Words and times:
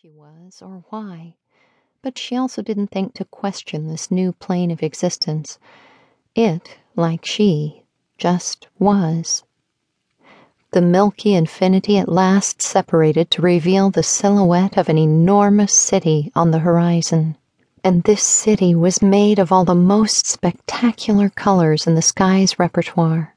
she 0.00 0.10
was 0.10 0.62
or 0.62 0.84
why, 0.90 1.34
but 2.02 2.16
she 2.16 2.36
also 2.36 2.62
didn't 2.62 2.86
think 2.86 3.14
to 3.14 3.24
question 3.24 3.88
this 3.88 4.12
new 4.12 4.30
plane 4.30 4.70
of 4.70 4.80
existence. 4.80 5.58
It, 6.36 6.78
like 6.94 7.26
she, 7.26 7.82
just 8.16 8.68
was. 8.78 9.42
The 10.70 10.82
milky 10.82 11.34
infinity 11.34 11.98
at 11.98 12.08
last 12.08 12.62
separated 12.62 13.28
to 13.32 13.42
reveal 13.42 13.90
the 13.90 14.04
silhouette 14.04 14.78
of 14.78 14.88
an 14.88 14.98
enormous 14.98 15.72
city 15.72 16.30
on 16.32 16.52
the 16.52 16.60
horizon. 16.60 17.36
And 17.82 18.04
this 18.04 18.22
city 18.22 18.76
was 18.76 19.02
made 19.02 19.40
of 19.40 19.50
all 19.50 19.64
the 19.64 19.74
most 19.74 20.26
spectacular 20.26 21.28
colors 21.28 21.88
in 21.88 21.96
the 21.96 22.02
sky's 22.02 22.56
repertoire 22.56 23.34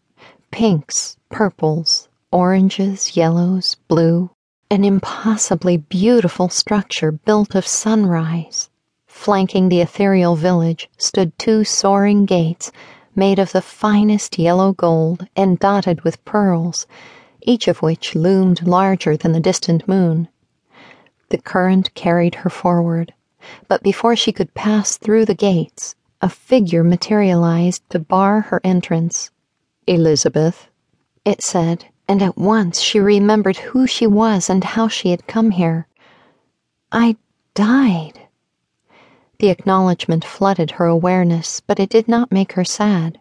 pinks, 0.52 1.18
purples, 1.32 2.08
oranges, 2.32 3.18
yellows, 3.18 3.78
blue, 3.88 4.30
an 4.72 4.86
impossibly 4.86 5.76
beautiful 5.76 6.48
structure 6.48 7.12
built 7.12 7.56
of 7.56 7.68
sunrise. 7.68 8.70
Flanking 9.06 9.68
the 9.68 9.82
ethereal 9.82 10.38
village 10.38 10.90
stood 10.98 11.38
two 11.38 11.66
soaring 11.66 12.24
gates 12.24 12.72
made 13.14 13.38
of 13.38 13.52
the 13.52 13.62
finest 13.62 14.40
yellow 14.40 14.72
gold 14.72 15.28
and 15.36 15.60
dotted 15.60 16.00
with 16.06 16.24
pearls, 16.24 16.88
each 17.42 17.68
of 17.68 17.82
which 17.82 18.16
loomed 18.16 18.66
larger 18.66 19.18
than 19.18 19.34
the 19.34 19.42
distant 19.42 19.86
moon. 19.90 20.30
The 21.32 21.38
current 21.38 21.94
carried 21.94 22.36
her 22.36 22.50
forward, 22.50 23.14
but 23.68 23.84
before 23.84 24.16
she 24.16 24.32
could 24.32 24.54
pass 24.54 24.96
through 24.96 25.26
the 25.26 25.36
gates, 25.36 25.96
a 26.22 26.30
figure 26.30 26.86
materialized 26.86 27.84
to 27.90 28.00
bar 28.00 28.40
her 28.40 28.62
entrance. 28.64 29.32
Elizabeth, 29.86 30.70
it 31.26 31.44
said, 31.44 31.88
and 32.12 32.22
at 32.22 32.38
once 32.38 32.82
she 32.82 33.00
remembered 33.00 33.56
who 33.56 33.88
she 33.88 34.06
was 34.06 34.50
and 34.50 34.66
how 34.66 34.86
she 34.86 35.12
had 35.12 35.28
come 35.28 35.52
here. 35.52 35.88
I 36.92 37.16
died. 37.54 38.20
The 39.40 39.48
acknowledgement 39.48 40.26
flooded 40.26 40.72
her 40.72 40.88
awareness, 40.88 41.62
but 41.62 41.80
it 41.80 41.90
did 41.90 42.10
not 42.10 42.30
make 42.30 42.52
her 42.52 42.66
sad. 42.66 43.18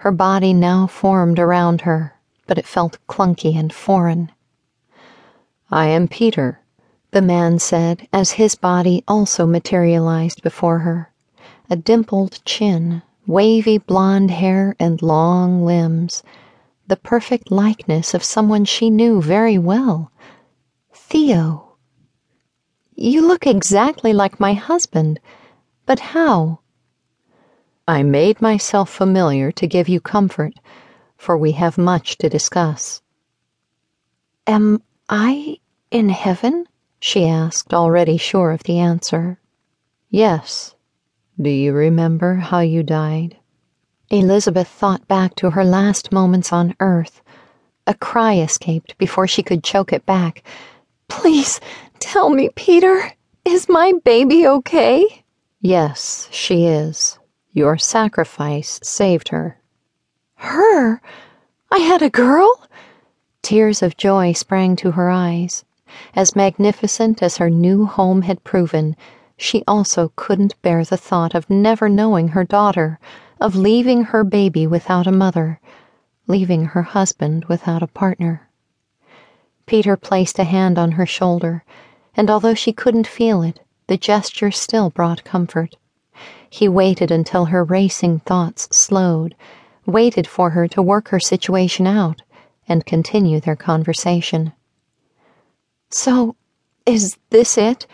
Her 0.00 0.12
body 0.12 0.52
now 0.52 0.86
formed 0.86 1.38
around 1.38 1.80
her, 1.80 2.16
but 2.46 2.58
it 2.58 2.66
felt 2.66 2.98
clunky 3.08 3.58
and 3.58 3.72
foreign. 3.72 4.30
I 5.70 5.86
am 5.86 6.06
Peter, 6.06 6.60
the 7.12 7.22
man 7.22 7.58
said 7.58 8.08
as 8.12 8.32
his 8.32 8.54
body 8.54 9.04
also 9.08 9.46
materialized 9.46 10.42
before 10.42 10.80
her. 10.80 11.10
A 11.70 11.76
dimpled 11.76 12.44
chin, 12.44 13.00
wavy 13.26 13.78
blonde 13.78 14.32
hair, 14.32 14.76
and 14.78 15.00
long 15.00 15.64
limbs 15.64 16.22
the 16.88 16.96
perfect 16.96 17.50
likeness 17.50 18.14
of 18.14 18.24
someone 18.24 18.64
she 18.64 18.88
knew 18.88 19.20
very 19.20 19.58
well. 19.58 20.10
Theo. 20.92 21.76
You 22.96 23.26
look 23.26 23.46
exactly 23.46 24.12
like 24.12 24.40
my 24.40 24.54
husband, 24.54 25.20
but 25.84 26.00
how? 26.00 26.60
I 27.86 28.02
made 28.02 28.40
myself 28.40 28.90
familiar 28.90 29.52
to 29.52 29.66
give 29.66 29.88
you 29.88 30.00
comfort, 30.00 30.54
for 31.16 31.36
we 31.36 31.52
have 31.52 31.78
much 31.78 32.18
to 32.18 32.28
discuss. 32.28 33.02
Am 34.46 34.82
I 35.08 35.58
in 35.90 36.08
heaven? 36.08 36.66
she 37.00 37.26
asked, 37.26 37.72
already 37.72 38.16
sure 38.16 38.50
of 38.50 38.62
the 38.64 38.78
answer. 38.78 39.38
Yes. 40.10 40.74
Do 41.40 41.50
you 41.50 41.72
remember 41.72 42.36
how 42.36 42.60
you 42.60 42.82
died? 42.82 43.36
Elizabeth 44.10 44.68
thought 44.68 45.06
back 45.06 45.34
to 45.34 45.50
her 45.50 45.64
last 45.64 46.12
moments 46.12 46.50
on 46.50 46.74
Earth. 46.80 47.20
A 47.86 47.92
cry 47.92 48.38
escaped 48.38 48.96
before 48.96 49.26
she 49.26 49.42
could 49.42 49.62
choke 49.62 49.92
it 49.92 50.06
back. 50.06 50.42
Please 51.08 51.60
tell 51.98 52.30
me, 52.30 52.48
Peter, 52.56 53.12
is 53.44 53.68
my 53.68 53.92
baby 54.04 54.46
okay? 54.46 55.24
Yes, 55.60 56.26
she 56.30 56.64
is. 56.64 57.18
Your 57.52 57.76
sacrifice 57.76 58.80
saved 58.82 59.28
her. 59.28 59.58
Her? 60.36 61.02
I 61.70 61.78
had 61.78 62.00
a 62.00 62.08
girl? 62.08 62.66
Tears 63.42 63.82
of 63.82 63.98
joy 63.98 64.32
sprang 64.32 64.74
to 64.76 64.92
her 64.92 65.10
eyes. 65.10 65.66
As 66.14 66.34
magnificent 66.34 67.22
as 67.22 67.36
her 67.36 67.50
new 67.50 67.84
home 67.84 68.22
had 68.22 68.42
proven, 68.42 68.96
she 69.36 69.62
also 69.68 70.12
couldn't 70.16 70.60
bear 70.62 70.82
the 70.82 70.96
thought 70.96 71.34
of 71.34 71.50
never 71.50 71.90
knowing 71.90 72.28
her 72.28 72.44
daughter 72.44 72.98
of 73.40 73.56
leaving 73.56 74.04
her 74.04 74.24
baby 74.24 74.66
without 74.66 75.06
a 75.06 75.12
mother, 75.12 75.60
leaving 76.26 76.66
her 76.66 76.82
husband 76.82 77.44
without 77.46 77.82
a 77.82 77.86
partner. 77.86 78.48
Peter 79.66 79.96
placed 79.96 80.38
a 80.38 80.44
hand 80.44 80.78
on 80.78 80.92
her 80.92 81.06
shoulder, 81.06 81.64
and 82.16 82.30
although 82.30 82.54
she 82.54 82.72
couldn't 82.72 83.06
feel 83.06 83.42
it, 83.42 83.60
the 83.86 83.96
gesture 83.96 84.50
still 84.50 84.90
brought 84.90 85.24
comfort. 85.24 85.76
He 86.50 86.68
waited 86.68 87.10
until 87.10 87.46
her 87.46 87.62
racing 87.62 88.20
thoughts 88.20 88.68
slowed, 88.70 89.34
waited 89.86 90.26
for 90.26 90.50
her 90.50 90.66
to 90.68 90.82
work 90.82 91.08
her 91.08 91.20
situation 91.20 91.86
out, 91.86 92.22
and 92.68 92.84
continue 92.84 93.40
their 93.40 93.56
conversation. 93.56 94.52
So, 95.90 96.36
is 96.84 97.16
this 97.30 97.56
it? 97.56 97.86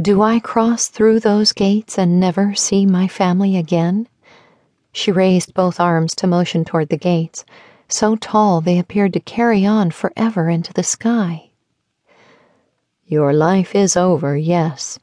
Do 0.00 0.22
I 0.22 0.40
cross 0.40 0.88
through 0.88 1.20
those 1.20 1.52
gates 1.52 1.98
and 1.98 2.18
never 2.18 2.54
see 2.54 2.84
my 2.84 3.06
family 3.06 3.56
again? 3.56 4.08
She 4.96 5.10
raised 5.10 5.54
both 5.54 5.80
arms 5.80 6.14
to 6.14 6.28
motion 6.28 6.64
toward 6.64 6.88
the 6.88 6.96
gates, 6.96 7.44
so 7.88 8.14
tall 8.14 8.60
they 8.60 8.78
appeared 8.78 9.12
to 9.14 9.20
carry 9.20 9.66
on 9.66 9.90
forever 9.90 10.48
into 10.48 10.72
the 10.72 10.84
sky. 10.84 11.50
Your 13.04 13.32
life 13.32 13.74
is 13.74 13.96
over, 13.96 14.36
yes, 14.36 15.00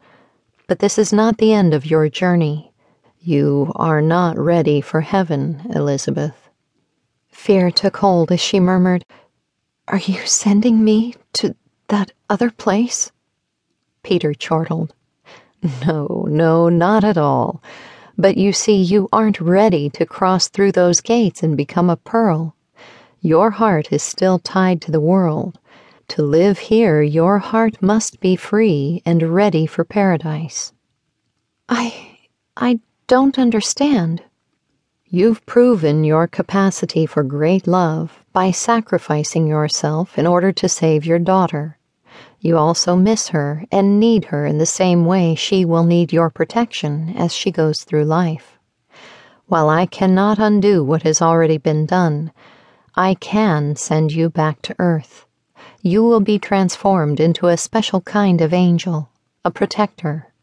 but 0.65 0.79
this 0.79 0.97
is 0.97 1.11
not 1.11 1.37
the 1.37 1.51
end 1.51 1.73
of 1.73 1.85
your 1.85 2.07
journey. 2.07 2.71
You 3.19 3.73
are 3.75 4.01
not 4.01 4.39
ready 4.39 4.79
for 4.79 5.01
heaven, 5.01 5.69
Elizabeth. 5.75 6.49
Fear 7.27 7.71
took 7.71 7.97
hold 7.97 8.31
as 8.31 8.39
she 8.39 8.61
murmured, 8.61 9.03
Are 9.89 9.97
you 9.99 10.25
sending 10.25 10.85
me 10.85 11.15
to 11.33 11.53
that 11.89 12.13
other 12.29 12.49
place? 12.49 13.11
Peter 14.03 14.33
chortled. 14.33 14.93
No, 15.85 16.25
no, 16.29 16.69
not 16.69 17.03
at 17.03 17.17
all. 17.17 17.61
But 18.17 18.37
you 18.37 18.53
see, 18.53 18.75
you 18.75 19.09
aren't 19.11 19.41
ready 19.41 19.89
to 19.91 20.05
cross 20.05 20.47
through 20.47 20.73
those 20.73 21.01
gates 21.01 21.43
and 21.43 21.55
become 21.57 21.89
a 21.89 21.95
pearl. 21.95 22.55
Your 23.21 23.51
heart 23.51 23.91
is 23.91 24.03
still 24.03 24.39
tied 24.39 24.81
to 24.81 24.91
the 24.91 24.99
world. 24.99 25.59
To 26.09 26.23
live 26.23 26.59
here, 26.59 27.01
your 27.01 27.39
heart 27.39 27.81
must 27.81 28.19
be 28.19 28.35
free 28.35 29.01
and 29.05 29.33
ready 29.33 29.65
for 29.65 29.83
paradise. 29.83 30.73
I. 31.69 32.17
I 32.57 32.79
don't 33.07 33.39
understand. 33.39 34.23
You've 35.05 35.45
proven 35.45 36.03
your 36.03 36.27
capacity 36.27 37.05
for 37.05 37.23
great 37.23 37.67
love 37.67 38.23
by 38.33 38.51
sacrificing 38.51 39.47
yourself 39.47 40.17
in 40.17 40.27
order 40.27 40.51
to 40.51 40.69
save 40.69 41.05
your 41.05 41.19
daughter. 41.19 41.77
You 42.43 42.57
also 42.57 42.95
miss 42.95 43.27
her 43.27 43.65
and 43.71 43.99
need 43.99 44.25
her 44.25 44.47
in 44.47 44.57
the 44.57 44.65
same 44.65 45.05
way 45.05 45.35
she 45.35 45.63
will 45.63 45.83
need 45.83 46.11
your 46.11 46.31
protection 46.31 47.13
as 47.15 47.35
she 47.35 47.51
goes 47.51 47.83
through 47.83 48.05
life. 48.05 48.57
While 49.45 49.69
I 49.69 49.85
cannot 49.85 50.39
undo 50.39 50.83
what 50.83 51.03
has 51.03 51.21
already 51.21 51.59
been 51.59 51.85
done, 51.85 52.31
I 52.95 53.13
can 53.13 53.75
send 53.75 54.11
you 54.11 54.27
back 54.31 54.63
to 54.63 54.75
Earth. 54.79 55.27
You 55.83 56.01
will 56.03 56.19
be 56.19 56.39
transformed 56.39 57.19
into 57.19 57.45
a 57.45 57.57
special 57.57 58.01
kind 58.01 58.41
of 58.41 58.53
angel, 58.53 59.09
a 59.45 59.51
protector. 59.51 60.33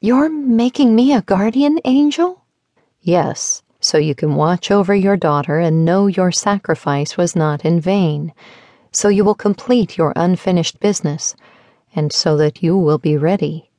You're 0.00 0.30
making 0.30 0.94
me 0.94 1.12
a 1.12 1.22
guardian 1.22 1.80
angel? 1.84 2.44
Yes, 3.00 3.64
so 3.80 3.98
you 3.98 4.14
can 4.14 4.36
watch 4.36 4.70
over 4.70 4.94
your 4.94 5.16
daughter 5.16 5.58
and 5.58 5.84
know 5.84 6.06
your 6.06 6.30
sacrifice 6.30 7.16
was 7.16 7.34
not 7.34 7.64
in 7.64 7.80
vain 7.80 8.32
so 8.98 9.08
you 9.08 9.22
will 9.22 9.36
complete 9.36 9.96
your 9.96 10.12
unfinished 10.16 10.80
business, 10.80 11.36
and 11.94 12.12
so 12.12 12.36
that 12.36 12.64
you 12.64 12.76
will 12.76 12.98
be 12.98 13.16
ready. 13.16 13.70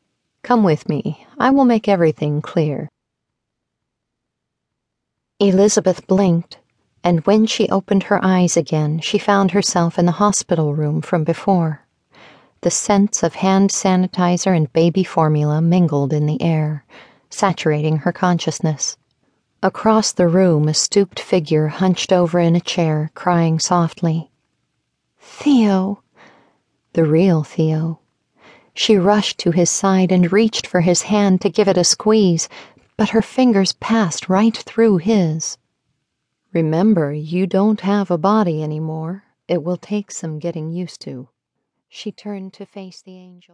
Come 0.44 0.64
with 0.64 0.88
me, 0.88 1.28
I 1.38 1.50
will 1.50 1.66
make 1.66 1.90
everything 1.90 2.42
clear. 2.42 2.88
Elizabeth 5.38 6.08
blinked, 6.08 6.60
and 7.04 7.20
when 7.26 7.46
she 7.46 7.68
opened 7.68 8.04
her 8.04 8.24
eyes 8.24 8.56
again, 8.56 9.02
she 9.02 9.18
found 9.18 9.52
herself 9.52 10.00
in 10.00 10.06
the 10.06 10.22
hospital 10.24 10.74
room 10.74 11.02
from 11.02 11.26
before. 11.26 11.86
The 12.62 12.72
scents 12.72 13.22
of 13.22 13.36
hand 13.36 13.72
sanitizer 13.72 14.56
and 14.56 14.72
baby 14.72 15.04
formula 15.04 15.62
mingled 15.62 16.14
in 16.14 16.28
the 16.28 16.42
air, 16.42 16.86
saturating 17.30 17.98
her 17.98 18.14
consciousness. 18.14 18.96
Across 19.62 20.14
the 20.14 20.30
room, 20.30 20.70
a 20.70 20.74
stooped 20.74 21.20
figure 21.20 21.68
hunched 21.68 22.14
over 22.14 22.40
in 22.40 22.56
a 22.56 22.62
chair, 22.62 23.12
crying 23.16 23.60
softly. 23.60 24.32
Theo. 25.42 26.04
The 26.92 27.06
real 27.06 27.44
Theo. 27.44 28.02
She 28.74 28.98
rushed 28.98 29.38
to 29.38 29.52
his 29.52 29.70
side 29.70 30.12
and 30.12 30.34
reached 30.34 30.68
for 30.68 30.82
his 30.82 31.04
hand 31.04 31.40
to 31.40 31.50
give 31.50 31.70
it 31.70 31.78
a 31.78 31.86
squeeze, 31.86 32.50
but 32.98 33.12
her 33.12 33.22
fingers 33.22 33.72
passed 33.72 34.28
right 34.28 34.58
through 34.58 34.98
his. 34.98 35.58
Remember, 36.52 37.14
you 37.14 37.48
don't 37.48 37.80
have 37.80 38.12
a 38.12 38.18
body 38.18 38.62
anymore. 38.62 39.24
It 39.48 39.64
will 39.64 39.78
take 39.78 40.12
some 40.12 40.40
getting 40.40 40.72
used 40.72 41.00
to. 41.04 41.30
She 41.88 42.12
turned 42.12 42.52
to 42.56 42.66
face 42.66 43.02
the 43.02 43.16
angel. 43.16 43.48